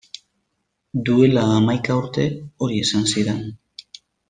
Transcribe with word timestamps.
Duela 1.09 1.43
hamaika 1.57 1.99
urte 2.01 2.27
hori 2.65 2.83
esan 2.87 3.07
zidan. 3.13 3.47